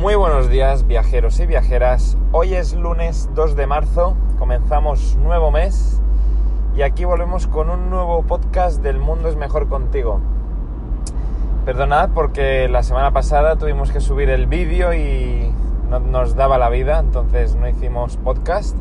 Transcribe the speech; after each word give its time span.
Muy 0.00 0.14
buenos 0.14 0.48
días 0.48 0.86
viajeros 0.86 1.38
y 1.40 1.46
viajeras. 1.46 2.16
Hoy 2.32 2.54
es 2.54 2.72
lunes 2.72 3.28
2 3.34 3.54
de 3.54 3.66
marzo, 3.66 4.16
comenzamos 4.38 5.16
nuevo 5.16 5.50
mes 5.50 6.00
y 6.74 6.80
aquí 6.80 7.04
volvemos 7.04 7.46
con 7.46 7.68
un 7.68 7.90
nuevo 7.90 8.22
podcast 8.22 8.82
del 8.82 8.98
Mundo 8.98 9.28
es 9.28 9.36
mejor 9.36 9.68
contigo. 9.68 10.18
Perdonad 11.66 12.08
porque 12.14 12.66
la 12.70 12.82
semana 12.82 13.12
pasada 13.12 13.56
tuvimos 13.56 13.92
que 13.92 14.00
subir 14.00 14.30
el 14.30 14.46
vídeo 14.46 14.94
y 14.94 15.52
no 15.90 16.00
nos 16.00 16.34
daba 16.34 16.56
la 16.56 16.70
vida, 16.70 16.98
entonces 16.98 17.54
no 17.54 17.68
hicimos 17.68 18.16
podcast. 18.16 18.74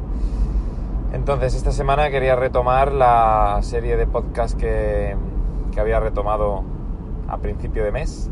Entonces 1.11 1.53
esta 1.53 1.73
semana 1.73 2.09
quería 2.09 2.38
retomar 2.38 2.93
la 2.93 3.59
serie 3.61 3.97
de 3.97 4.07
podcast 4.07 4.57
que, 4.57 5.17
que 5.73 5.81
había 5.81 5.99
retomado 5.99 6.63
a 7.27 7.39
principio 7.39 7.83
de 7.83 7.91
mes 7.91 8.31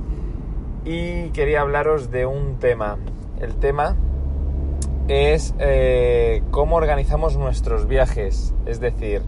y 0.87 1.31
quería 1.31 1.61
hablaros 1.61 2.11
de 2.11 2.25
un 2.25 2.59
tema. 2.59 2.97
El 3.41 3.55
tema 3.55 3.97
es 5.09 5.53
eh, 5.59 6.41
cómo 6.49 6.77
organizamos 6.77 7.35
nuestros 7.35 7.87
viajes, 7.87 8.55
es 8.65 8.79
decir, 8.79 9.21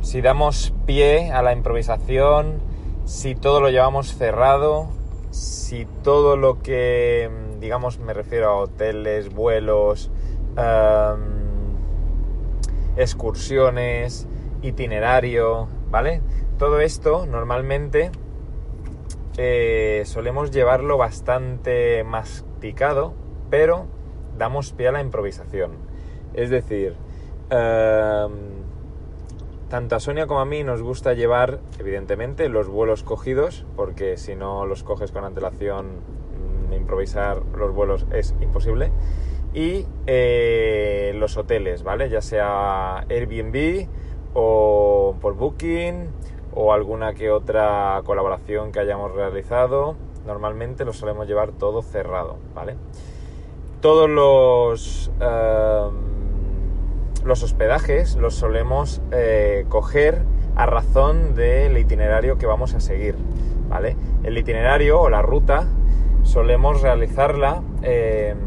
si 0.00 0.22
damos 0.22 0.72
pie 0.86 1.32
a 1.32 1.42
la 1.42 1.52
improvisación, 1.52 2.60
si 3.04 3.34
todo 3.34 3.60
lo 3.60 3.68
llevamos 3.68 4.14
cerrado, 4.16 4.88
si 5.32 5.86
todo 6.02 6.38
lo 6.38 6.62
que, 6.62 7.30
digamos, 7.60 7.98
me 7.98 8.14
refiero 8.14 8.48
a 8.48 8.56
hoteles, 8.56 9.34
vuelos, 9.34 10.10
excursiones, 12.96 14.26
itinerario, 14.62 15.68
¿vale? 15.90 16.22
Todo 16.58 16.80
esto 16.80 17.26
normalmente 17.26 18.10
eh, 19.38 20.02
solemos 20.06 20.50
llevarlo 20.50 20.96
bastante 20.96 22.04
masticado, 22.04 23.14
pero 23.50 23.86
damos 24.38 24.72
pie 24.72 24.88
a 24.88 24.92
la 24.92 25.00
improvisación. 25.00 25.72
Es 26.34 26.50
decir, 26.50 26.94
em, 27.50 28.32
tanto 29.68 29.96
a 29.96 30.00
Sonia 30.00 30.26
como 30.26 30.40
a 30.40 30.44
mí 30.44 30.62
nos 30.64 30.82
gusta 30.82 31.14
llevar, 31.14 31.60
evidentemente, 31.78 32.48
los 32.48 32.68
vuelos 32.68 33.02
cogidos, 33.02 33.66
porque 33.76 34.16
si 34.16 34.34
no 34.34 34.64
los 34.66 34.82
coges 34.82 35.12
con 35.12 35.24
antelación, 35.24 35.86
mm, 36.68 36.72
improvisar 36.72 37.42
los 37.56 37.74
vuelos 37.74 38.06
es 38.12 38.34
imposible. 38.40 38.90
Y 39.54 39.86
eh, 40.06 41.12
los 41.16 41.36
hoteles, 41.36 41.82
¿vale? 41.82 42.08
Ya 42.10 42.20
sea 42.20 42.98
Airbnb 43.08 43.88
o 44.34 45.16
por 45.20 45.34
Booking 45.34 46.10
o 46.56 46.72
alguna 46.72 47.12
que 47.12 47.30
otra 47.30 48.00
colaboración 48.04 48.72
que 48.72 48.80
hayamos 48.80 49.14
realizado, 49.14 49.94
normalmente 50.26 50.86
lo 50.86 50.94
solemos 50.94 51.28
llevar 51.28 51.52
todo 51.52 51.82
cerrado, 51.82 52.38
¿vale? 52.54 52.76
Todos 53.82 54.08
los, 54.08 55.10
em, 55.20 55.94
los 57.24 57.42
hospedajes 57.42 58.16
los 58.16 58.34
solemos 58.34 59.02
eh, 59.12 59.66
coger 59.68 60.22
a 60.56 60.64
razón 60.64 61.34
del 61.34 61.76
itinerario 61.76 62.38
que 62.38 62.46
vamos 62.46 62.74
a 62.74 62.80
seguir, 62.80 63.16
¿vale? 63.68 63.94
El 64.24 64.38
itinerario 64.38 64.98
o 64.98 65.10
la 65.10 65.20
ruta 65.20 65.66
solemos 66.22 66.80
realizarla 66.80 67.62
em, 67.82 68.38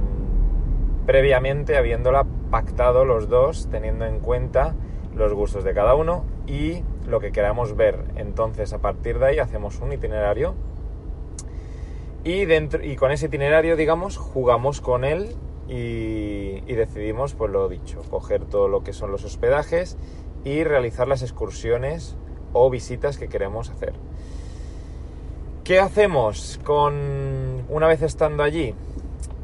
previamente 1.05 1.77
habiéndola 1.77 2.25
pactado 2.49 3.05
los 3.05 3.29
dos, 3.29 3.67
teniendo 3.69 4.05
en 4.05 4.19
cuenta 4.19 4.73
los 5.15 5.31
gustos 5.33 5.63
de 5.63 5.75
cada 5.75 5.93
uno 5.93 6.23
y 6.47 6.83
lo 7.09 7.19
que 7.19 7.31
queramos 7.31 7.75
ver. 7.75 8.03
Entonces, 8.15 8.73
a 8.73 8.79
partir 8.79 9.19
de 9.19 9.27
ahí 9.27 9.39
hacemos 9.39 9.79
un 9.79 9.93
itinerario 9.93 10.55
y, 12.23 12.45
dentro, 12.45 12.83
y 12.83 12.95
con 12.95 13.11
ese 13.11 13.27
itinerario, 13.27 13.75
digamos, 13.75 14.17
jugamos 14.17 14.81
con 14.81 15.03
él 15.03 15.35
y, 15.67 16.63
y, 16.67 16.75
decidimos, 16.75 17.33
pues 17.33 17.51
lo 17.51 17.69
dicho, 17.69 18.01
coger 18.09 18.45
todo 18.45 18.67
lo 18.67 18.83
que 18.83 18.93
son 18.93 19.11
los 19.11 19.23
hospedajes 19.23 19.97
y 20.43 20.63
realizar 20.63 21.07
las 21.07 21.21
excursiones 21.21 22.17
o 22.53 22.69
visitas 22.69 23.17
que 23.17 23.27
queremos 23.27 23.69
hacer. 23.69 23.93
¿Qué 25.63 25.79
hacemos 25.79 26.59
con 26.63 27.63
una 27.69 27.87
vez 27.87 28.01
estando 28.01 28.43
allí? 28.43 28.73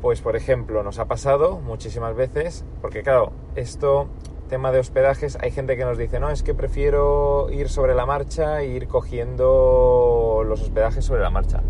Pues 0.01 0.21
por 0.21 0.35
ejemplo, 0.35 0.83
nos 0.83 0.99
ha 0.99 1.05
pasado 1.05 1.59
muchísimas 1.59 2.15
veces, 2.15 2.65
porque 2.81 3.03
claro, 3.03 3.31
esto 3.55 4.07
tema 4.47 4.71
de 4.71 4.79
hospedajes, 4.79 5.37
hay 5.41 5.51
gente 5.51 5.75
que 5.77 5.85
nos 5.85 5.97
dice, 5.97 6.19
no, 6.19 6.29
es 6.29 6.43
que 6.43 6.53
prefiero 6.53 7.49
ir 7.51 7.69
sobre 7.69 7.95
la 7.95 8.05
marcha 8.05 8.61
e 8.61 8.67
ir 8.67 8.87
cogiendo 8.87 10.43
los 10.45 10.61
hospedajes 10.61 11.03
sobre 11.03 11.21
la 11.21 11.29
marcha. 11.29 11.61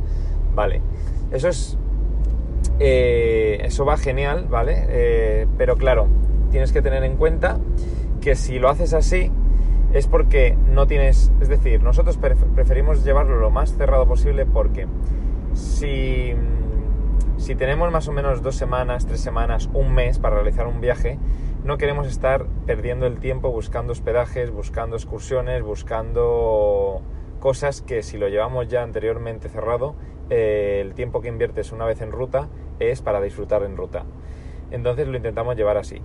Vale, 0.54 0.82
eso 1.32 1.50
es... 1.50 1.78
Eh, 2.80 3.60
eso 3.64 3.86
va 3.86 3.98
genial, 3.98 4.48
¿vale? 4.50 4.86
Eh, 4.90 5.48
pero 5.58 5.78
claro, 5.78 6.08
tienes 6.52 6.74
que 6.74 6.82
tener 6.82 7.04
en 7.04 7.16
cuenta 7.16 7.58
que 8.22 8.36
si 8.36 8.60
lo 8.60 8.70
haces 8.70 8.94
así 8.94 9.32
es 9.94 10.08
porque 10.08 10.58
no 10.70 10.88
tienes... 10.88 11.32
Es 11.40 11.48
decir, 11.48 11.82
nosotros 11.82 12.18
preferimos 12.18 13.04
llevarlo 13.04 13.38
lo 13.40 13.50
más 13.50 13.76
cerrado 13.76 14.06
posible 14.06 14.46
porque 14.46 14.88
si, 15.54 16.34
si 17.38 17.56
tenemos 17.56 17.92
más 17.92 18.08
o 18.08 18.12
menos 18.12 18.42
dos 18.42 18.56
semanas, 18.56 19.06
tres 19.06 19.22
semanas, 19.22 19.70
un 19.74 19.94
mes 19.94 20.20
para 20.20 20.36
realizar 20.36 20.68
un 20.68 20.82
viaje, 20.82 21.18
no 21.66 21.80
queremos 21.80 22.06
estar 22.06 22.46
perdiendo 22.68 23.08
el 23.08 23.18
tiempo 23.18 23.50
buscando 23.50 23.92
hospedajes, 23.92 24.52
buscando 24.52 24.96
excursiones, 24.96 25.64
buscando 25.64 27.02
cosas 27.40 27.82
que 27.82 28.04
si 28.04 28.20
lo 28.20 28.30
llevamos 28.30 28.68
ya 28.68 28.84
anteriormente 28.84 29.50
cerrado, 29.50 29.96
eh, 30.30 30.78
el 30.80 30.94
tiempo 30.94 31.22
que 31.22 31.28
inviertes 31.28 31.72
una 31.72 31.86
vez 31.86 32.02
en 32.02 32.12
ruta 32.12 32.50
es 32.80 33.02
para 33.02 33.20
disfrutar 33.20 33.64
en 33.64 33.78
ruta. 33.78 34.06
Entonces 34.70 35.08
lo 35.08 35.18
intentamos 35.18 35.56
llevar 35.56 35.78
así. 35.78 36.04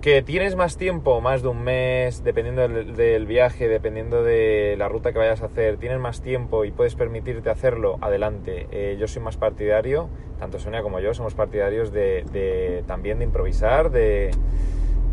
Que 0.00 0.22
tienes 0.22 0.54
más 0.54 0.76
tiempo, 0.76 1.20
más 1.20 1.42
de 1.42 1.48
un 1.48 1.64
mes, 1.64 2.22
dependiendo 2.22 2.68
del, 2.68 3.26
viaje, 3.26 3.66
dependiendo 3.66 4.22
de 4.22 4.76
la 4.78 4.88
ruta 4.88 5.12
que 5.12 5.18
vayas 5.18 5.42
a 5.42 5.46
hacer, 5.46 5.76
tienes 5.76 5.98
más 5.98 6.22
tiempo 6.22 6.64
y 6.64 6.70
puedes 6.70 6.94
permitirte 6.94 7.50
hacerlo, 7.50 7.98
adelante. 8.00 8.68
Eh, 8.70 8.96
yo 8.98 9.08
soy 9.08 9.22
más 9.22 9.36
partidario, 9.36 10.08
tanto 10.38 10.60
Sonia 10.60 10.82
como 10.82 11.00
yo 11.00 11.12
somos 11.14 11.34
partidarios 11.34 11.90
de 11.92 12.84
también 12.86 13.18
de 13.18 13.24
improvisar, 13.24 13.90
de, 13.90 14.30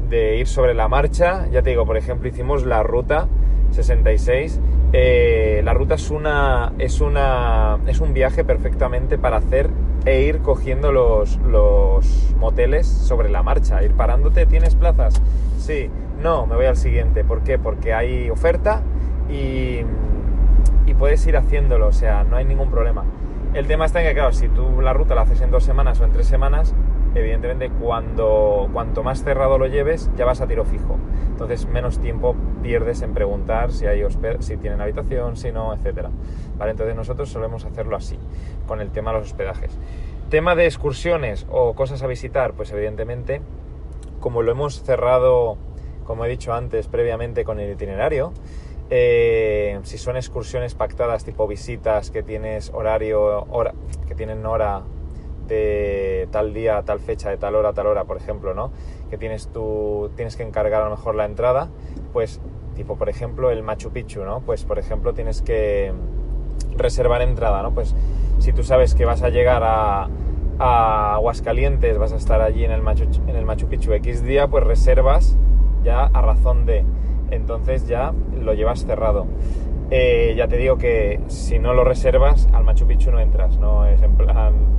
de 0.09 0.38
ir 0.38 0.47
sobre 0.47 0.73
la 0.73 0.88
marcha. 0.88 1.47
Ya 1.51 1.62
te 1.62 1.72
digo, 1.72 1.85
por 1.85 1.97
ejemplo, 1.97 2.28
hicimos 2.28 2.66
la 2.66 2.84
ruta 2.84 3.28
66. 3.72 4.59
Eh, 4.94 5.62
la 5.63 5.73
ruta 5.73 5.95
es 5.95 6.09
una, 6.12 6.73
es 6.79 7.01
una 7.01 7.78
es 7.88 8.00
un 8.00 8.13
viaje 8.13 8.45
perfectamente 8.45 9.18
para 9.18 9.38
hacer 9.38 9.69
e 10.06 10.22
ir 10.22 10.40
cogiendo 10.40 10.94
los, 10.94 11.38
los 11.40 12.34
moteles 12.40 12.88
sobre 12.88 13.29
la 13.29 13.44
marcha, 13.44 13.84
ir 13.84 13.91
parándote, 13.91 14.45
¿tienes 14.45 14.75
plazas? 14.75 15.22
Sí, 15.59 15.90
no, 16.22 16.45
me 16.45 16.56
voy 16.56 16.66
al 16.66 16.78
siguiente. 16.78 17.25
¿Por 17.25 17.41
qué? 17.41 17.59
Porque 17.59 17.94
hay 17.94 18.29
oferta 18.29 18.81
y, 19.29 19.81
y 20.85 20.94
puedes 20.97 21.25
ir 21.28 21.35
haciéndolo, 21.35 21.88
o 21.88 21.91
sea, 21.91 22.24
no 22.24 22.38
hay 22.38 22.45
ningún 22.45 22.72
problema. 22.72 23.03
El 23.53 23.68
tema 23.68 23.85
está 23.85 24.01
en 24.01 24.07
que, 24.07 24.13
claro, 24.13 24.31
si 24.31 24.48
tú 24.48 24.81
la 24.81 24.94
ruta 24.94 25.15
la 25.15 25.21
haces 25.21 25.42
en 25.42 25.51
dos 25.51 25.63
semanas 25.63 26.00
o 26.00 26.06
en 26.06 26.12
tres 26.12 26.27
semanas, 26.27 26.74
evidentemente 27.19 27.69
cuando 27.69 28.69
cuanto 28.71 29.03
más 29.03 29.23
cerrado 29.23 29.57
lo 29.57 29.67
lleves 29.67 30.09
ya 30.15 30.25
vas 30.25 30.41
a 30.41 30.47
tiro 30.47 30.65
fijo. 30.65 30.97
Entonces 31.27 31.67
menos 31.67 31.99
tiempo 31.99 32.35
pierdes 32.61 33.01
en 33.01 33.13
preguntar 33.13 33.71
si 33.71 33.85
hay 33.85 34.03
si 34.39 34.57
tienen 34.57 34.81
habitación 34.81 35.37
si 35.37 35.51
no 35.51 35.73
etcétera. 35.73 36.09
Vale 36.57 36.71
entonces 36.71 36.95
nosotros 36.95 37.29
solemos 37.29 37.65
hacerlo 37.65 37.95
así 37.95 38.17
con 38.67 38.81
el 38.81 38.91
tema 38.91 39.11
de 39.11 39.19
los 39.19 39.27
hospedajes. 39.27 39.77
Tema 40.29 40.55
de 40.55 40.65
excursiones 40.65 41.45
o 41.49 41.73
cosas 41.73 42.03
a 42.03 42.07
visitar 42.07 42.53
pues 42.53 42.71
evidentemente 42.71 43.41
como 44.19 44.41
lo 44.41 44.51
hemos 44.51 44.81
cerrado 44.83 45.57
como 46.05 46.25
he 46.25 46.29
dicho 46.29 46.53
antes 46.53 46.87
previamente 46.87 47.43
con 47.43 47.59
el 47.59 47.71
itinerario 47.71 48.33
eh, 48.89 49.79
si 49.83 49.97
son 49.97 50.15
excursiones 50.15 50.73
pactadas 50.73 51.25
tipo 51.25 51.45
visitas 51.45 52.09
que 52.09 52.23
tienes 52.23 52.71
horario 52.73 53.45
hora 53.49 53.73
que 54.07 54.15
tienen 54.15 54.45
hora 54.45 54.83
de 55.47 56.27
tal 56.31 56.53
día, 56.53 56.81
tal 56.83 56.99
fecha, 56.99 57.29
de 57.29 57.38
tal 57.38 57.55
hora, 57.55 57.73
tal 57.73 57.88
hora, 57.88 58.03
por 58.05 58.17
ejemplo, 58.17 58.53
¿no? 58.53 58.71
Que 59.09 59.17
tienes 59.17 59.47
tú, 59.47 60.11
tienes 60.15 60.35
que 60.35 60.44
encargar 60.44 60.81
a 60.81 60.85
lo 60.85 60.91
mejor 60.91 61.15
la 61.15 61.25
entrada, 61.25 61.69
pues 62.13 62.41
tipo, 62.75 62.95
por 62.95 63.09
ejemplo, 63.09 63.49
el 63.49 63.63
Machu 63.63 63.91
Picchu, 63.91 64.23
¿no? 64.23 64.41
Pues, 64.41 64.63
por 64.63 64.77
ejemplo, 64.79 65.13
tienes 65.13 65.41
que 65.41 65.91
reservar 66.77 67.21
entrada, 67.21 67.61
¿no? 67.63 67.73
Pues 67.73 67.95
si 68.39 68.53
tú 68.53 68.63
sabes 68.63 68.94
que 68.94 69.03
vas 69.03 69.23
a 69.23 69.29
llegar 69.29 69.63
a, 69.63 70.07
a 70.59 71.15
Aguascalientes, 71.15 71.97
vas 71.97 72.13
a 72.13 72.17
estar 72.17 72.41
allí 72.41 72.63
en 72.63 72.71
el, 72.71 72.81
Machu, 72.81 73.05
en 73.27 73.35
el 73.35 73.45
Machu 73.45 73.67
Picchu 73.67 73.93
X 73.93 74.23
día, 74.23 74.47
pues 74.47 74.63
reservas 74.63 75.35
ya 75.83 76.05
a 76.05 76.21
razón 76.21 76.65
de. 76.65 76.85
Entonces 77.31 77.88
ya 77.88 78.13
lo 78.39 78.53
llevas 78.53 78.85
cerrado. 78.85 79.25
Eh, 79.89 80.33
ya 80.38 80.47
te 80.47 80.57
digo 80.57 80.77
que 80.77 81.19
si 81.27 81.59
no 81.59 81.73
lo 81.73 81.83
reservas, 81.83 82.47
al 82.53 82.63
Machu 82.63 82.85
Picchu 82.85 83.11
no 83.11 83.19
entras, 83.19 83.57
no 83.57 83.85
es 83.85 84.01
en 84.01 84.15
plan 84.15 84.76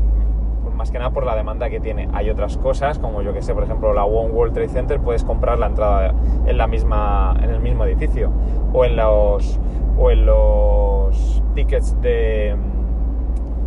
más 0.78 0.90
que 0.90 0.98
nada 0.98 1.10
por 1.10 1.26
la 1.26 1.36
demanda 1.36 1.68
que 1.68 1.80
tiene. 1.80 2.08
Hay 2.14 2.30
otras 2.30 2.56
cosas, 2.56 2.98
como 2.98 3.20
yo 3.20 3.34
que 3.34 3.42
sé, 3.42 3.52
por 3.52 3.64
ejemplo, 3.64 3.92
la 3.92 4.04
One 4.04 4.32
World 4.32 4.54
Trade 4.54 4.68
Center, 4.68 5.00
puedes 5.00 5.24
comprar 5.24 5.58
la 5.58 5.66
entrada 5.66 6.14
en 6.46 6.56
la 6.56 6.66
misma, 6.66 7.36
en 7.42 7.50
el 7.50 7.60
mismo 7.60 7.84
edificio, 7.84 8.30
o 8.72 8.84
en 8.84 8.96
los, 8.96 9.58
o 9.98 10.10
en 10.10 10.24
los 10.24 11.42
tickets 11.54 12.00
de, 12.00 12.56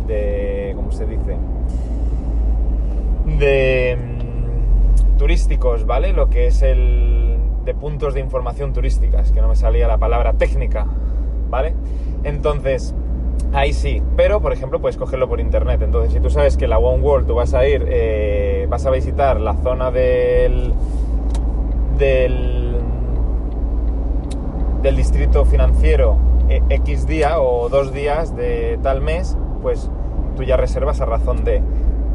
de, 0.06 0.72
¿cómo 0.74 0.90
se 0.90 1.06
dice? 1.06 1.36
De 3.38 3.96
mm, 3.96 5.18
turísticos, 5.18 5.84
¿vale? 5.84 6.14
Lo 6.14 6.30
que 6.30 6.46
es 6.46 6.62
el 6.62 7.38
de 7.64 7.74
puntos 7.74 8.14
de 8.14 8.20
información 8.20 8.72
turísticas, 8.72 9.30
que 9.32 9.40
no 9.40 9.48
me 9.48 9.56
salía 9.56 9.86
la 9.86 9.98
palabra 9.98 10.32
técnica, 10.32 10.86
¿vale? 11.50 11.74
Entonces, 12.24 12.94
Ahí 13.54 13.74
sí, 13.74 14.02
pero 14.16 14.40
por 14.40 14.54
ejemplo 14.54 14.80
puedes 14.80 14.96
cogerlo 14.96 15.28
por 15.28 15.38
internet. 15.38 15.82
Entonces, 15.82 16.12
si 16.14 16.20
tú 16.20 16.30
sabes 16.30 16.56
que 16.56 16.66
la 16.66 16.78
One 16.78 17.02
World 17.02 17.26
tú 17.26 17.34
vas 17.34 17.52
a 17.52 17.66
ir, 17.66 17.84
eh, 17.86 18.66
vas 18.70 18.86
a 18.86 18.90
visitar 18.90 19.38
la 19.40 19.54
zona 19.56 19.90
del, 19.90 20.72
del, 21.98 22.80
distrito 24.96 25.44
financiero 25.44 26.16
eh, 26.48 26.62
X 26.70 27.06
día 27.06 27.40
o 27.40 27.68
dos 27.68 27.92
días 27.92 28.34
de 28.36 28.78
tal 28.82 29.02
mes, 29.02 29.36
pues 29.60 29.90
tú 30.34 30.44
ya 30.44 30.56
reservas 30.56 31.00
a 31.02 31.04
razón 31.04 31.44
de. 31.44 31.62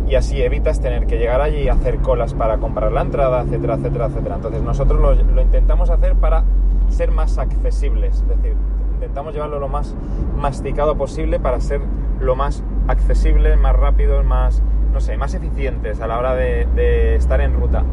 Y 0.10 0.16
así 0.16 0.42
evitas 0.42 0.80
tener 0.80 1.06
que 1.06 1.18
llegar 1.18 1.42
allí 1.42 1.64
y 1.64 1.70
hacer 1.70 1.98
colas 1.98 2.34
para 2.34 2.58
comprar 2.58 2.92
la 2.94 3.02
entrada, 3.02 3.42
etcétera, 3.42 3.76
etcétera, 3.76 4.06
etcétera. 4.08 4.36
Entonces 4.36 4.64
nosotros 4.64 5.00
lo, 5.00 5.14
lo 5.14 5.42
intentamos 5.42 5.90
hacer 5.92 6.16
para 6.16 6.46
ser 6.90 7.12
más 7.12 7.38
accesibles. 7.38 8.16
Es 8.22 8.28
decir, 8.28 8.56
intentamos 9.08 9.34
llevarlo 9.34 9.60
lo 9.60 9.70
más 9.70 9.96
masticado 10.36 10.98
posible 10.98 11.40
para 11.40 11.62
ser 11.62 11.80
lo 12.20 12.36
más 12.36 12.62
accesible, 12.90 13.56
más 13.56 13.74
rápido, 13.74 14.22
más, 14.22 14.62
no 14.92 15.00
sé, 15.00 15.18
más 15.18 15.34
eficientes 15.34 16.02
a 16.02 16.08
la 16.08 16.20
hora 16.20 16.36
de, 16.36 17.16
estar 17.16 17.40
en 17.40 17.54
ruta. 17.54 17.84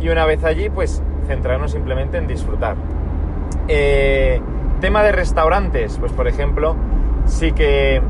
Y 0.00 0.08
una 0.08 0.24
vez 0.24 0.42
allí, 0.42 0.70
pues 0.70 1.02
centrarnos 1.26 1.72
simplemente 1.72 2.16
en 2.16 2.26
disfrutar. 2.26 2.76
Eh, 3.68 4.40
tema 4.80 5.02
de 5.02 5.12
restaurantes, 5.12 5.98
pues 5.98 6.12
por 6.12 6.28
ejemplo, 6.28 6.76
sí 7.26 7.52
que 7.52 8.00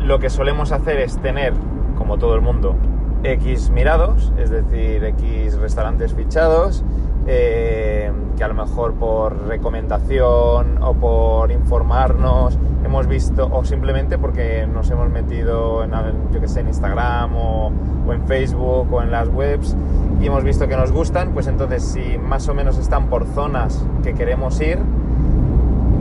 lo 0.00 0.18
que 0.18 0.30
solemos 0.30 0.72
hacer 0.72 0.98
es 0.98 1.18
tener, 1.18 1.52
como 1.98 2.16
todo 2.16 2.34
el 2.36 2.40
mundo, 2.40 2.74
X 3.22 3.68
mirados, 3.68 4.32
es 4.38 4.48
decir, 4.48 5.04
X 5.04 5.58
restaurantes 5.58 6.14
fichados, 6.14 6.82
eh, 7.26 8.12
que 8.36 8.44
a 8.44 8.48
lo 8.48 8.54
mejor 8.54 8.94
por 8.94 9.46
recomendación 9.46 10.82
o 10.82 10.94
por 10.94 11.50
informarnos 11.50 12.58
hemos 12.84 13.06
visto, 13.06 13.48
o 13.50 13.64
simplemente 13.64 14.18
porque 14.18 14.66
nos 14.66 14.90
hemos 14.90 15.08
metido 15.10 15.84
en, 15.84 15.92
yo 16.32 16.40
que 16.40 16.48
sé, 16.48 16.60
en 16.60 16.68
Instagram 16.68 17.36
o, 17.36 17.72
en 18.12 18.26
Facebook 18.26 18.92
o 18.92 19.02
en 19.02 19.10
las 19.10 19.28
webs 19.28 19.74
y 20.20 20.26
hemos 20.26 20.44
visto 20.44 20.68
que 20.68 20.76
nos 20.76 20.92
gustan, 20.92 21.32
pues 21.32 21.46
entonces 21.46 21.82
si 21.82 22.18
más 22.18 22.46
o 22.48 22.54
menos 22.54 22.76
están 22.78 23.06
por 23.06 23.24
zonas 23.26 23.84
que 24.02 24.12
queremos 24.14 24.60
ir, 24.60 24.78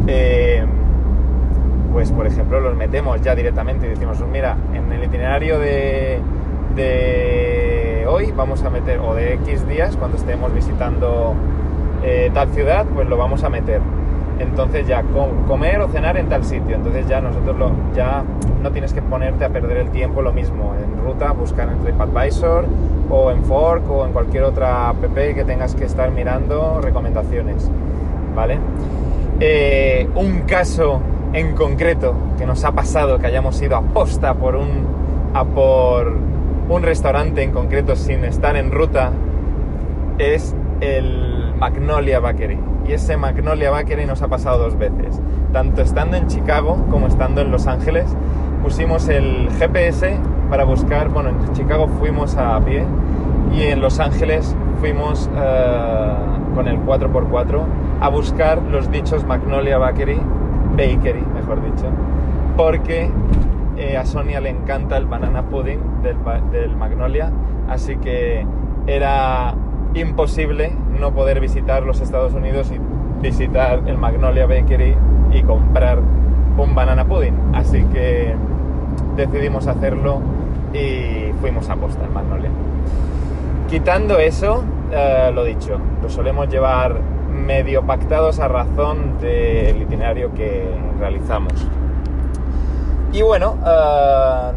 eh, 0.07 0.65
pues 1.93 2.11
por 2.11 2.27
ejemplo 2.27 2.59
los 2.59 2.75
metemos 2.75 3.21
ya 3.21 3.33
directamente 3.35 3.85
y 3.85 3.89
decimos, 3.91 4.19
mira, 4.29 4.57
en 4.73 4.91
el 4.91 5.03
itinerario 5.03 5.59
de 5.59 6.19
hoy 8.05 8.31
vamos 8.35 8.63
a 8.63 8.69
meter, 8.69 8.99
o 8.99 9.13
de 9.13 9.33
X 9.35 9.67
días, 9.67 9.95
cuando 9.97 10.17
estemos 10.17 10.53
visitando 10.53 11.33
eh, 12.03 12.31
tal 12.33 12.49
ciudad, 12.49 12.85
pues 12.93 13.07
lo 13.07 13.17
vamos 13.17 13.43
a 13.43 13.49
meter. 13.49 13.81
Entonces 14.39 14.87
ya 14.87 15.03
comer 15.47 15.79
o 15.79 15.87
cenar 15.89 16.17
en 16.17 16.27
tal 16.27 16.43
sitio. 16.43 16.75
Entonces 16.75 17.07
ya 17.07 17.21
nosotros 17.21 17.57
lo, 17.57 17.71
ya 17.95 18.23
no 18.61 18.71
tienes 18.71 18.93
que 18.93 19.01
ponerte 19.01 19.45
a 19.45 19.49
perder 19.49 19.77
el 19.77 19.89
tiempo 19.89 20.21
lo 20.21 20.33
mismo 20.33 20.73
en 20.75 21.05
ruta, 21.05 21.31
buscar 21.31 21.69
en 21.69 21.79
TripAdvisor 21.79 22.65
o 23.09 23.31
en 23.31 23.43
Fork 23.43 23.89
o 23.89 24.05
en 24.05 24.11
cualquier 24.11 24.43
otra 24.43 24.89
app 24.89 25.13
que 25.13 25.43
tengas 25.45 25.75
que 25.75 25.85
estar 25.85 26.11
mirando 26.11 26.81
recomendaciones. 26.81 27.69
¿Vale? 28.35 28.57
Eh, 29.39 30.09
un 30.15 30.41
caso 30.41 30.99
en 31.33 31.55
concreto 31.55 32.15
que 32.37 32.45
nos 32.45 32.63
ha 32.63 32.71
pasado 32.71 33.19
que 33.19 33.27
hayamos 33.27 33.61
ido 33.61 33.75
a 33.75 33.81
por 34.33 34.55
un 34.55 35.03
a 35.33 35.43
por 35.43 36.13
un 36.69 36.83
restaurante 36.83 37.43
en 37.43 37.51
concreto 37.51 37.95
sin 37.95 38.23
estar 38.23 38.55
en 38.55 38.71
ruta 38.71 39.11
es 40.17 40.55
el 40.81 41.53
Magnolia 41.57 42.19
Bakery. 42.19 42.59
Y 42.87 42.93
ese 42.93 43.17
Magnolia 43.17 43.71
Bakery 43.71 44.05
nos 44.05 44.21
ha 44.21 44.27
pasado 44.27 44.59
dos 44.59 44.77
veces. 44.77 45.19
Tanto 45.51 45.81
estando 45.81 46.17
en 46.17 46.27
Chicago 46.27 46.85
como 46.89 47.07
estando 47.07 47.41
en 47.41 47.51
Los 47.51 47.67
Ángeles, 47.67 48.05
pusimos 48.61 49.07
el 49.09 49.49
GPS 49.59 50.17
para 50.49 50.63
buscar, 50.63 51.09
bueno, 51.09 51.29
en 51.29 51.53
Chicago 51.53 51.87
fuimos 51.99 52.35
a 52.35 52.59
pie 52.59 52.85
y 53.53 53.63
en 53.63 53.81
Los 53.81 53.99
Ángeles 53.99 54.55
fuimos 54.79 55.29
eh, 55.35 56.13
con 56.55 56.67
el 56.67 56.79
4x4 56.79 57.63
a 58.01 58.09
buscar 58.09 58.61
los 58.63 58.91
dichos 58.91 59.25
Magnolia 59.25 59.77
Bakery, 59.77 60.19
Bakery, 60.71 61.23
mejor 61.33 61.63
dicho, 61.63 61.85
porque 62.57 63.09
Sonia 64.05 64.39
le 64.41 64.49
encanta 64.49 64.97
el 64.97 65.05
banana 65.05 65.43
pudding 65.43 65.79
del, 66.01 66.75
Magnolia, 66.75 67.31
así 67.69 67.97
que 67.97 68.45
era 68.87 69.55
imposible 69.93 70.71
no 70.99 71.13
poder 71.13 71.39
visitar 71.39 71.83
los 71.83 72.01
Estados 72.01 72.33
Unidos 72.33 72.71
y 72.71 72.79
visitar 73.21 73.81
el 73.85 73.97
Magnolia 73.97 74.45
Bakery 74.45 74.95
y 75.31 75.43
comprar 75.43 75.99
un 76.57 76.75
banana 76.75 77.05
pudding. 77.05 77.35
Así 77.53 77.83
que 77.85 78.35
decidimos 79.15 79.67
hacerlo 79.67 80.21
y 80.73 81.31
fuimos 81.39 81.69
a 81.69 81.75
posta 81.75 82.05
en 82.05 82.13
Magnolia. 82.13 82.49
Quitando 83.69 84.19
eso, 84.19 84.63
eh, 84.91 85.31
lo 85.33 85.43
dicho, 85.43 85.79
lo 86.01 86.09
solemos 86.09 86.49
llevar 86.49 86.95
medio 87.33 87.83
pactados 87.83 88.39
a 88.39 88.47
razón 88.47 89.19
del 89.19 89.81
itinerario 89.81 90.33
que 90.33 90.63
realizamos. 90.99 91.53
Y 93.13 93.21
bueno, 93.21 93.59
eh, 93.63 94.51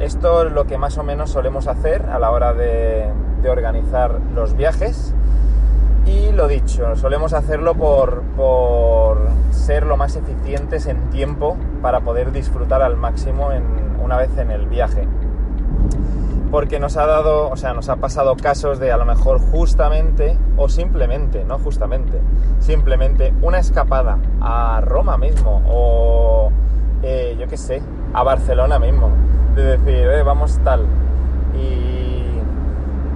esto 0.00 0.46
es 0.46 0.52
lo 0.52 0.66
que 0.66 0.76
más 0.76 0.98
o 0.98 1.02
menos 1.02 1.30
solemos 1.30 1.66
hacer 1.66 2.04
a 2.10 2.18
la 2.18 2.30
hora 2.30 2.52
de, 2.52 3.10
organizar 3.48 4.20
los 4.34 4.54
viajes. 4.54 5.14
Y 6.04 6.32
lo 6.32 6.46
dicho, 6.46 6.94
solemos 6.96 7.32
hacerlo 7.32 7.74
por, 7.74 8.22
ser 9.50 9.86
lo 9.86 9.96
más 9.96 10.16
eficientes 10.16 10.86
en 10.86 11.08
tiempo 11.10 11.56
para 11.80 12.00
poder 12.00 12.32
disfrutar 12.32 12.82
al 12.82 12.96
máximo 12.96 13.50
en, 13.52 13.64
una 14.02 14.18
vez 14.18 14.36
en 14.36 14.50
el 14.50 14.66
viaje. 14.66 15.08
Porque 16.50 16.78
nos 16.78 16.96
ha 16.98 17.06
dado, 17.06 17.48
o 17.48 17.56
sea, 17.56 17.72
nos 17.72 17.88
ha 17.88 17.96
pasado 17.96 18.36
casos 18.36 18.78
de 18.78 18.92
a 18.92 18.98
lo 18.98 19.06
mejor 19.06 19.40
justamente 19.40 20.36
o 20.58 20.68
simplemente, 20.68 21.44
no 21.44 21.58
justamente, 21.58 22.20
simplemente 22.58 23.32
una 23.40 23.58
escapada 23.58 24.18
a 24.40 24.82
Roma 24.82 25.16
mismo 25.16 25.62
o 25.68 26.50
eh, 27.02 27.36
yo 27.38 27.46
qué 27.48 27.56
sé, 27.56 27.82
a 28.12 28.22
Barcelona 28.22 28.78
mismo. 28.78 29.10
De 29.54 29.78
decir, 29.78 30.08
eh, 30.08 30.22
vamos 30.22 30.58
tal. 30.64 30.82
Y 31.54 32.40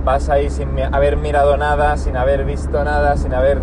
vas 0.05 0.29
ahí 0.31 0.51
sin 0.51 0.69
haber 0.93 1.17
mirado 1.17 1.57
nada, 1.57 1.97
sin 1.97 2.17
haber 2.17 2.45
visto 2.45 2.83
nada, 2.85 3.17
sin 3.17 3.35
haber 3.35 3.59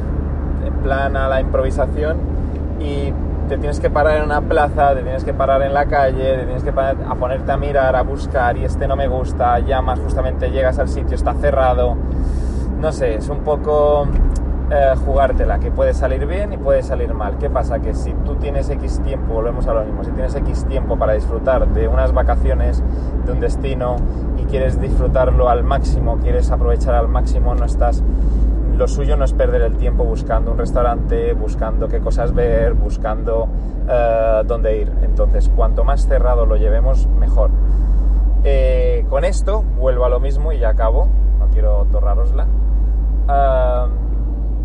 en 0.66 0.74
plan 0.84 1.16
a 1.16 1.28
la 1.28 1.42
improvisación 1.42 2.18
y 2.80 3.14
te 3.48 3.58
tienes 3.58 3.80
que 3.80 3.90
parar 3.90 4.18
en 4.18 4.24
una 4.24 4.42
plaza, 4.42 4.94
te 4.94 5.02
tienes 5.02 5.24
que 5.24 5.34
parar 5.34 5.62
en 5.62 5.74
la 5.74 5.86
calle, 5.86 6.38
te 6.38 6.44
tienes 6.44 6.64
que 6.64 6.74
parar 6.74 6.98
a 7.08 7.16
ponerte 7.16 7.52
a 7.52 7.58
mirar, 7.58 7.96
a 7.96 8.02
buscar 8.02 8.58
y 8.58 8.66
este 8.66 8.88
no 8.88 8.96
me 8.96 9.08
gusta, 9.08 9.58
llamas, 9.60 10.00
justamente 10.00 10.52
llegas 10.52 10.78
al 10.80 10.90
sitio, 10.90 11.16
está 11.16 11.34
cerrado. 11.34 11.96
No 12.80 12.92
sé, 12.92 13.16
es 13.16 13.30
un 13.30 13.40
poco 13.40 14.08
eh, 14.70 14.94
jugártela, 15.06 15.60
que 15.60 15.72
puede 15.72 15.94
salir 15.94 16.26
bien 16.26 16.52
y 16.52 16.58
puede 16.58 16.84
salir 16.84 17.14
mal. 17.14 17.38
¿Qué 17.38 17.50
pasa? 17.50 17.80
Que 17.80 17.94
si 17.94 18.12
tú 18.26 18.36
tienes 18.36 18.70
X 18.70 19.02
tiempo, 19.02 19.36
volvemos 19.36 19.66
a 19.68 19.74
lo 19.74 19.84
mismo, 19.84 20.04
si 20.04 20.12
tienes 20.12 20.36
X 20.36 20.66
tiempo 20.66 20.98
para 20.98 21.14
disfrutar 21.14 21.68
de 21.70 21.88
unas 21.88 22.12
vacaciones, 22.12 22.84
de 23.26 23.32
un 23.32 23.40
destino 23.40 23.96
y 24.38 24.44
quieres 24.44 24.80
disfrutarlo 24.80 25.48
al 25.48 25.64
máximo, 25.64 26.18
quieres 26.18 26.52
aprovechar 26.52 26.96
al 26.96 27.08
máximo, 27.08 27.56
no 27.56 27.66
estás... 27.66 28.04
Lo 28.76 28.88
suyo 28.88 29.18
no 29.18 29.26
es 29.26 29.34
perder 29.34 29.64
el 29.64 29.76
tiempo 29.78 30.04
buscando 30.04 30.52
un 30.52 30.58
restaurante, 30.60 31.34
buscando 31.34 31.88
qué 31.88 32.00
cosas 32.00 32.32
ver, 32.36 32.74
buscando 32.74 33.48
eh, 33.90 34.44
dónde 34.46 34.78
ir. 34.78 34.92
Entonces, 35.02 35.50
cuanto 35.56 35.84
más 35.84 36.06
cerrado 36.06 36.46
lo 36.46 36.58
llevemos, 36.58 37.08
mejor. 37.08 37.50
Eh, 38.44 39.04
con 39.10 39.24
esto 39.24 39.64
vuelvo 39.80 40.06
a 40.06 40.10
lo 40.10 40.20
mismo 40.20 40.52
y 40.52 40.60
ya 40.60 40.70
acabo, 40.70 41.08
no 41.40 41.48
quiero 41.48 41.88
torrarosla 41.92 42.46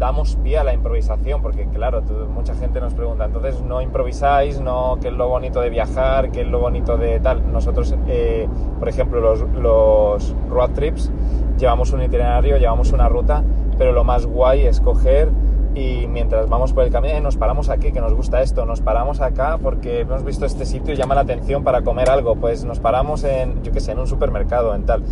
damos 0.02 0.34
pie 0.34 0.58
a 0.58 0.64
la 0.64 0.74
improvisación, 0.74 1.42
porque 1.42 1.64
claro, 1.66 2.02
mucha 2.34 2.56
gente 2.56 2.80
nos 2.80 2.92
pregunta, 2.92 3.26
entonces 3.26 3.62
no 3.62 3.80
improvisáis, 3.80 4.60
no, 4.60 4.98
¿qué 5.00 5.08
es 5.08 5.14
lo 5.14 5.28
bonito 5.28 5.60
de 5.60 5.70
viajar? 5.70 6.32
¿Qué 6.32 6.40
es 6.40 6.48
lo 6.48 6.58
bonito 6.58 6.96
de 6.96 7.20
tal? 7.20 7.52
Nosotros, 7.52 7.94
eh, 8.08 8.48
por 8.80 8.88
ejemplo, 8.88 9.20
los, 9.20 9.42
los 9.52 10.34
road 10.50 10.70
trips, 10.70 11.08
llevamos 11.56 11.92
un 11.92 12.02
itinerario, 12.02 12.56
llevamos 12.56 12.90
una 12.90 13.08
ruta, 13.08 13.44
pero 13.78 13.92
lo 13.92 14.02
más 14.02 14.26
guay 14.26 14.66
es 14.66 14.80
coger 14.80 15.30
y 15.74 16.06
mientras 16.06 16.48
vamos 16.48 16.72
por 16.72 16.84
el 16.84 16.90
camino, 16.90 17.14
eh, 17.14 17.20
nos 17.20 17.36
paramos 17.36 17.70
aquí, 17.70 17.92
que 17.92 18.00
nos 18.00 18.12
gusta 18.12 18.42
esto, 18.42 18.66
nos 18.66 18.80
paramos 18.80 19.20
acá 19.20 19.58
porque 19.62 20.00
hemos 20.00 20.24
visto 20.24 20.44
este 20.44 20.66
sitio 20.66 20.92
y 20.92 20.96
llama 20.96 21.14
la 21.14 21.22
atención 21.22 21.62
para 21.64 21.82
comer 21.82 22.10
algo, 22.10 22.34
pues 22.34 22.64
nos 22.64 22.80
paramos 22.80 23.24
en, 23.24 23.62
yo 23.62 23.72
que 23.72 23.80
sé, 23.80 23.92
en 23.92 24.00
un 24.00 24.06
supermercado, 24.06 24.74
en 24.74 24.84
tal. 24.84 25.02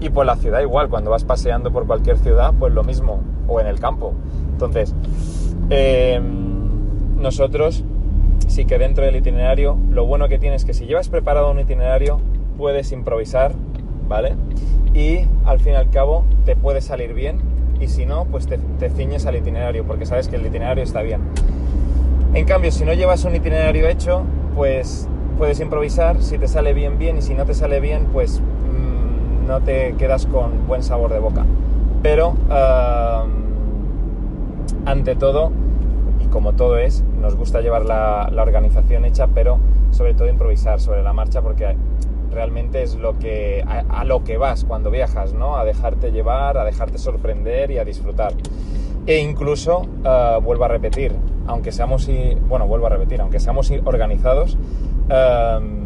Y 0.00 0.10
por 0.10 0.26
la 0.26 0.34
ciudad 0.36 0.60
igual, 0.60 0.90
cuando 0.90 1.10
vas 1.10 1.24
paseando 1.24 1.72
por 1.72 1.86
cualquier 1.86 2.18
ciudad, 2.18 2.52
pues 2.58 2.72
lo 2.74 2.82
mismo, 2.82 3.20
o 3.48 3.60
en 3.60 3.66
el 3.66 3.80
campo. 3.80 4.12
Entonces, 4.60 4.94
em, 5.70 7.16
nosotros 7.16 7.82
sí 8.46 8.66
que 8.66 8.76
dentro 8.78 9.04
del 9.04 9.16
itinerario, 9.16 9.78
lo 9.90 10.04
bueno 10.04 10.28
que 10.28 10.38
tienes 10.38 10.62
es 10.62 10.66
que 10.66 10.74
si 10.74 10.84
llevas 10.84 11.08
preparado 11.08 11.50
un 11.50 11.60
itinerario, 11.60 12.20
puedes 12.58 12.92
improvisar, 12.92 13.52
¿vale? 14.06 14.34
Y 14.92 15.20
al 15.46 15.60
fin 15.60 15.72
y 15.72 15.76
al 15.76 15.88
cabo 15.88 16.24
te 16.44 16.56
puede 16.56 16.82
salir 16.82 17.14
bien 17.14 17.38
y 17.80 17.88
si 17.88 18.04
no, 18.04 18.26
pues 18.26 18.48
te, 18.48 18.58
ciñes 18.90 19.24
al 19.24 19.36
itinerario 19.36 19.84
porque 19.84 20.04
sabes 20.04 20.28
que 20.28 20.36
el 20.36 20.44
itinerario 20.44 20.84
está 20.84 21.00
bien. 21.00 21.22
En 22.34 22.44
cambio, 22.44 22.70
si 22.70 22.84
no 22.84 22.92
llevas 22.92 23.24
un 23.24 23.34
itinerario 23.34 23.88
hecho, 23.88 24.24
pues 24.54 25.08
puedes 25.38 25.58
improvisar, 25.60 26.22
si 26.22 26.36
te 26.36 26.48
sale 26.48 26.74
bien, 26.74 26.98
bien, 26.98 27.16
y 27.16 27.22
si 27.22 27.32
no 27.32 27.46
te 27.46 27.54
sale 27.54 27.80
bien, 27.80 28.08
pues 28.12 28.40
mm, 28.40 29.46
no 29.46 29.62
te 29.62 29.94
quedas 29.94 30.26
con 30.26 30.66
buen 30.66 30.82
sabor 30.82 31.14
de 31.14 31.18
boca. 31.18 31.46
Pero, 32.02 32.34
ante 34.86 35.14
todo, 35.14 35.50
y 36.20 36.26
como 36.26 36.52
todo 36.54 36.78
es, 36.78 37.02
nos 37.20 37.36
gusta 37.36 37.60
llevar 37.60 37.84
la, 37.84 38.30
organización 38.36 39.04
hecha, 39.04 39.28
pero 39.28 39.58
sobre 39.90 40.14
todo 40.14 40.28
improvisar 40.28 40.80
sobre 40.80 41.02
la 41.02 41.12
marcha 41.12 41.42
porque 41.42 41.76
realmente 42.30 42.82
es 42.82 42.94
lo 42.94 43.18
que, 43.18 43.64
a, 43.66 44.04
lo 44.04 44.22
que 44.22 44.36
vas 44.38 44.64
cuando 44.64 44.90
viajas, 44.90 45.34
¿no? 45.34 45.56
A 45.56 45.64
dejarte 45.64 46.12
llevar, 46.12 46.58
a 46.58 46.64
dejarte 46.64 46.98
sorprender 46.98 47.70
y 47.70 47.78
a 47.78 47.84
disfrutar. 47.84 48.32
E 49.06 49.18
incluso, 49.18 49.82
eh, 50.04 50.38
vuelvo 50.42 50.64
a 50.64 50.68
repetir, 50.68 51.12
aunque 51.46 51.72
seamos, 51.72 52.08
bueno, 52.48 52.66
vuelvo 52.66 52.86
a 52.86 52.90
repetir, 52.90 53.20
aunque 53.20 53.40
seamos 53.40 53.72
organizados, 53.84 54.56
eh, 55.08 55.79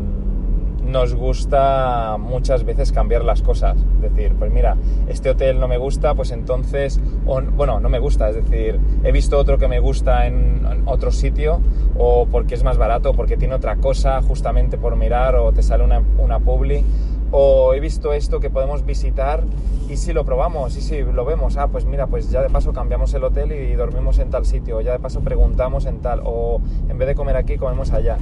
nos 0.95 1.13
gusta 1.13 2.19
muchas 2.21 2.63
veces 2.63 2.93
cambiar 2.93 3.25
las 3.25 3.43
cosas. 3.43 3.77
Es 3.97 4.15
decir, 4.15 4.33
pues 4.39 4.53
mira, 4.53 4.77
este 5.09 5.29
hotel 5.29 5.59
no 5.59 5.67
me 5.67 5.77
gusta, 5.77 6.15
pues 6.15 6.31
entonces, 6.31 7.01
bueno, 7.25 7.81
no 7.81 7.89
me 7.89 7.99
gusta, 7.99 8.29
es 8.31 8.37
decir, 8.37 8.79
he 9.03 9.11
visto 9.11 9.37
otro 9.37 9.59
que 9.59 9.67
me 9.67 9.81
gusta 9.81 10.29
en, 10.29 10.85
otro 10.87 11.11
sitio, 11.11 11.61
o 11.99 12.27
porque 12.27 12.55
es 12.55 12.63
más 12.63 12.79
barato, 12.79 13.11
o 13.11 13.15
porque 13.15 13.37
tiene 13.37 13.57
otra 13.57 13.75
cosa 13.77 14.23
justamente 14.23 14.79
por 14.79 14.95
mirar, 14.95 15.35
o 15.35 15.51
te 15.51 15.65
sale 15.65 15.83
una, 15.83 16.01
una 16.19 16.39
publi, 16.39 16.85
o 17.33 17.75
he 17.75 17.81
visto 17.81 18.13
esto 18.13 18.39
que 18.39 18.49
podemos 18.49 18.87
visitar 18.87 19.43
y 19.89 19.97
si 19.97 20.13
lo 20.13 20.25
probamos, 20.25 20.77
y 20.77 20.81
si 20.81 21.03
lo 21.03 21.25
vemos, 21.25 21.57
ah, 21.57 21.67
pues 21.67 21.87
mira, 21.87 22.07
pues 22.07 22.31
ya 22.31 22.41
de 22.41 22.51
paso 22.51 22.73
cambiamos 22.73 23.13
el 23.15 23.25
hotel 23.25 23.51
y 23.51 23.75
dormimos 23.75 24.21
en 24.21 24.31
tal 24.31 24.47
sitio, 24.47 24.77
o 24.77 24.81
ya 24.81 24.93
de 24.93 25.01
paso 25.01 25.23
preguntamos 25.23 25.87
en 25.87 25.99
tal, 25.99 26.21
o 26.25 26.61
en 26.89 26.97
vez 26.97 27.09
de 27.09 27.17
comer 27.17 27.37
aquí, 27.37 27.57
comemos 27.57 27.91
allá. 27.91 28.17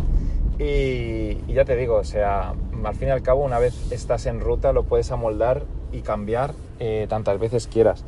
Y, 0.62 1.52
ya 1.52 1.64
te 1.64 1.75
digo, 1.75 1.97
o 1.97 2.04
sea, 2.04 2.54
al 2.85 2.95
fin 2.95 3.09
y 3.09 3.11
al 3.11 3.23
cabo, 3.23 3.42
una 3.42 3.59
vez 3.59 3.90
estás 3.90 4.26
en 4.26 4.40
ruta, 4.40 4.73
lo 4.73 4.85
puedes 4.85 5.11
amoldar 5.11 5.64
y 5.90 6.02
cambiar 6.02 6.54
eh, 6.78 7.07
tantas 7.09 7.40
veces 7.40 7.66
quieras. 7.66 8.04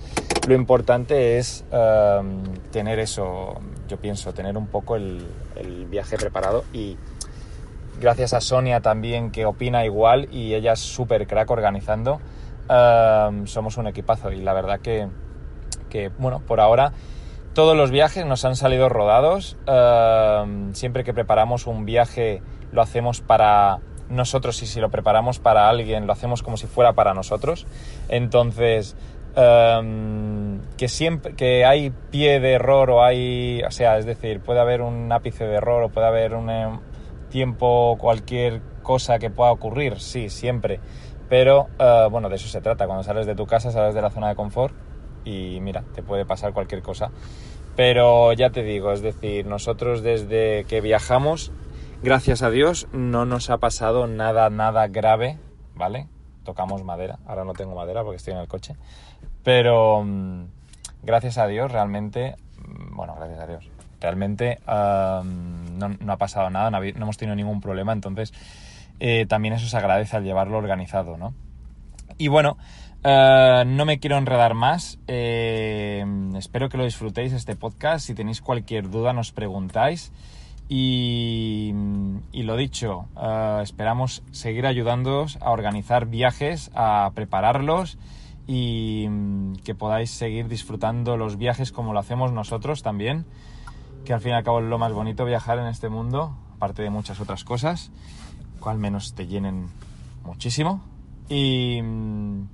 Lo 0.47 0.55
importante 0.55 1.39
es 1.39 1.65
em, 1.73 2.45
tener 2.71 3.01
eso, 3.01 3.55
yo 3.89 3.97
pienso, 3.97 4.33
tener 4.33 4.57
un 4.57 4.69
poco 4.69 4.95
el, 4.97 5.27
viaje 5.91 6.17
preparado 6.17 6.65
y 6.73 6.97
gracias 8.01 8.35
a 8.35 8.41
Sonia 8.41 8.81
también 8.81 9.31
que 9.31 9.47
opina 9.47 9.85
igual 9.85 10.29
y 10.33 10.55
ella 10.55 10.73
es 10.73 10.81
súper 10.81 11.27
crack 11.27 11.51
organizando, 11.51 12.21
em, 12.69 13.47
somos 13.47 13.77
un 13.79 13.89
equipazo 13.89 14.31
y 14.33 14.41
la 14.41 14.53
verdad 14.53 14.81
que, 14.81 15.09
que, 15.89 16.09
bueno, 16.19 16.41
por 16.41 16.61
ahora 16.61 16.93
todos 17.55 17.77
los 17.77 17.91
viajes 17.91 18.27
nos 18.27 18.45
han 18.45 18.57
salido 18.57 18.89
rodados. 18.89 19.57
Ehm, 19.67 20.75
siempre 20.75 21.05
que 21.05 21.15
preparamos 21.15 21.67
un 21.67 21.85
viaje 21.85 22.43
lo 22.73 22.83
hacemos 22.83 23.21
para 23.21 23.79
nosotros 24.11 24.61
y 24.63 24.67
si 24.67 24.81
lo 24.81 24.91
preparamos 24.91 25.39
para 25.39 25.69
alguien 25.69 26.07
lo 26.07 26.13
hacemos 26.13 26.43
como 26.43 26.57
si 26.57 26.67
fuera 26.67 26.93
para 26.93 27.15
nosotros. 27.15 27.67
Entonces, 28.09 28.97
ehm, 29.37 30.61
que 30.77 30.89
siempre 30.89 31.35
que 31.35 31.65
hay 31.65 31.91
pie 32.11 32.41
de 32.41 32.55
error 32.55 32.91
o 32.91 33.05
hay, 33.05 33.63
o 33.63 33.71
sea, 33.71 33.99
es 33.99 34.05
decir, 34.05 34.41
puede 34.41 34.61
haber 34.61 34.83
un 34.83 35.11
ápice 35.13 35.47
de 35.47 35.55
error 35.55 35.85
o 35.85 35.89
puede 35.91 36.09
haber 36.09 36.35
un 36.35 36.51
eh, 36.51 36.69
tiempo, 37.31 37.97
cualquier 38.01 38.61
cosa 38.83 39.19
que 39.19 39.31
pueda 39.31 39.53
ocurrir, 39.53 40.01
sí, 40.01 40.29
siempre. 40.29 40.81
Pero 41.29 41.69
eh, 41.79 42.09
bueno, 42.11 42.29
de 42.29 42.37
eso 42.37 42.49
se 42.49 42.61
trata. 42.61 42.87
Cuando 42.87 43.05
sales 43.05 43.27
de 43.27 43.37
tu 43.37 43.47
casa, 43.47 43.71
sales 43.71 43.95
de 43.95 44.03
la 44.03 44.11
zona 44.11 44.29
de 44.29 44.35
confort 44.35 44.75
y 45.25 45.59
mira, 45.61 45.85
te 45.95 46.03
puede 46.03 46.25
pasar 46.25 46.53
cualquier 46.53 46.83
cosa. 46.83 47.11
Pero 47.77 48.33
ya 48.33 48.51
te 48.51 48.63
digo, 48.63 48.93
es 48.93 49.03
decir, 49.03 49.47
nosotros 49.47 50.03
desde 50.03 50.65
que 50.65 50.81
viajamos, 50.81 51.51
gracias 52.03 52.43
a 52.43 52.51
Dios, 52.51 52.87
no 52.93 53.25
nos 53.25 53.51
ha 53.51 53.59
pasado 53.59 54.07
nada, 54.07 54.49
nada 54.49 54.87
grave, 54.87 55.39
¿vale? 55.75 56.07
Tocamos 56.45 56.85
madera, 56.85 57.19
ahora 57.27 57.45
no 57.45 57.53
tengo 57.53 57.75
madera 57.75 58.03
porque 58.03 58.19
estoy 58.19 58.35
en 58.35 58.41
el 58.41 58.49
coche, 58.49 58.77
pero 59.43 60.05
mm, 60.05 60.45
gracias 61.03 61.39
a 61.39 61.47
Dios, 61.49 61.73
realmente, 61.73 62.37
mm, 62.59 62.95
bueno, 62.95 63.15
gracias 63.17 63.41
a 63.41 63.47
Dios, 63.47 63.71
realmente 64.01 64.61
no, 64.67 66.13
ha 66.13 66.17
pasado 66.17 66.51
nada, 66.51 66.71
no, 66.71 66.83
hemos 66.83 67.17
tenido 67.17 67.35
ningún 67.35 67.61
problema, 67.61 67.93
entonces 67.93 68.33
eh, 69.01 69.27
también 69.27 69.55
eso 69.55 69.67
se 69.67 69.77
agradece 69.77 70.17
al 70.17 70.25
llevarlo 70.25 70.59
organizado, 70.59 71.17
¿no? 71.17 71.35
Y 72.19 72.29
bueno, 72.29 72.57
eh, 73.05 73.65
no 73.67 73.85
me 73.85 73.99
quiero 74.01 74.17
enredar 74.17 74.55
más. 74.55 74.99
Eh, 75.07 76.05
espero 76.37 76.69
que 76.69 76.79
lo 76.79 76.85
disfrutéis 76.85 77.33
este 77.33 77.55
podcast. 77.55 78.07
Si 78.07 78.15
tenéis 78.15 78.41
cualquier 78.41 78.91
duda 78.91 79.13
nos 79.13 79.31
preguntáis. 79.31 80.11
Y, 80.67 81.73
lo 82.33 82.57
dicho, 82.57 83.07
eh, 83.21 83.61
esperamos 83.63 84.23
seguir 84.33 84.67
ayudándoos 84.67 85.37
a 85.43 85.51
organizar 85.51 86.07
viajes, 86.07 86.71
a 86.75 87.11
prepararlos 87.15 87.99
y 88.47 89.07
mm, 89.09 89.57
que 89.57 89.75
podáis 89.75 90.11
seguir 90.11 90.49
disfrutando 90.49 91.19
los 91.19 91.37
viajes 91.37 91.71
como 91.71 91.93
lo 91.93 91.99
hacemos 91.99 92.33
nosotros 92.33 92.83
también, 92.83 93.27
que 94.07 94.15
al 94.15 94.21
fin 94.21 94.33
y 94.33 94.35
al 94.35 94.45
cabo 94.45 94.61
es 94.61 94.67
lo 94.67 94.79
más 94.79 94.93
bonito 94.93 95.27
viajar 95.27 95.59
en 95.59 95.67
este 95.67 95.91
mundo, 95.91 96.35
aparte 96.57 96.83
de 96.83 96.91
muchas 96.91 97.21
otras 97.21 97.45
cosas, 97.45 97.91
cual 98.59 98.79
menos 98.79 99.15
te 99.15 99.27
llenen 99.27 99.69
muchísimo. 100.25 100.83
Y 101.29 101.81
mm, 101.83 102.49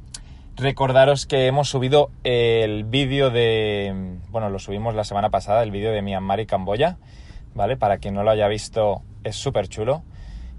Recordaros 0.57 1.27
que 1.27 1.47
hemos 1.47 1.69
subido 1.69 2.11
el 2.23 2.85
vídeo 2.85 3.31
de, 3.31 4.19
bueno, 4.31 4.51
lo 4.51 4.59
subimos 4.59 4.95
la 4.95 5.05
semana 5.05 5.31
pasada, 5.31 5.63
el 5.63 5.71
vídeo 5.71 5.93
de 5.93 6.03
Myanmar 6.03 6.41
y 6.41 6.47
Camboya, 6.47 6.99
¿vale? 7.55 7.77
Para 7.77 7.99
quien 7.99 8.15
no 8.15 8.23
lo 8.23 8.31
haya 8.31 8.49
visto, 8.49 9.03
es 9.25 9.37
súper 9.37 9.69
chulo 9.69 10.03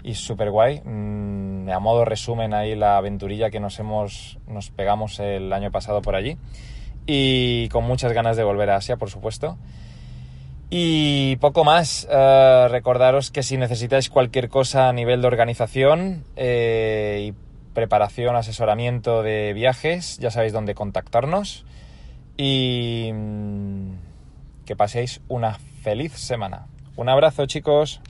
y 0.02 0.14
súper 0.14 0.50
guay. 0.50 0.80
Mm, 0.84 1.70
a 1.70 1.78
modo 1.78 2.04
resumen 2.04 2.54
ahí 2.54 2.74
la 2.74 2.96
aventurilla 2.96 3.50
que 3.50 3.60
nos 3.60 3.78
hemos, 3.78 4.38
nos 4.48 4.70
pegamos 4.70 5.20
el 5.20 5.52
año 5.52 5.70
pasado 5.70 6.02
por 6.02 6.16
allí 6.16 6.36
y 7.06 7.68
con 7.68 7.84
muchas 7.84 8.12
ganas 8.12 8.36
de 8.36 8.44
volver 8.44 8.70
a 8.70 8.76
Asia, 8.76 8.96
por 8.96 9.10
supuesto. 9.10 9.56
Y 10.70 11.36
poco 11.36 11.64
más, 11.64 12.08
eh, 12.10 12.66
recordaros 12.70 13.30
que 13.30 13.42
si 13.42 13.58
necesitáis 13.58 14.08
cualquier 14.08 14.48
cosa 14.48 14.88
a 14.88 14.92
nivel 14.92 15.20
de 15.20 15.26
organización 15.26 16.24
eh, 16.34 17.28
y 17.28 17.51
preparación, 17.74 18.36
asesoramiento 18.36 19.22
de 19.22 19.52
viajes, 19.52 20.18
ya 20.18 20.30
sabéis 20.30 20.52
dónde 20.52 20.74
contactarnos 20.74 21.64
y 22.36 23.10
mm, 23.12 23.92
que 24.64 24.76
paséis 24.76 25.20
una 25.28 25.58
feliz 25.82 26.12
semana. 26.12 26.66
Un 26.96 27.08
abrazo 27.08 27.46
chicos. 27.46 28.00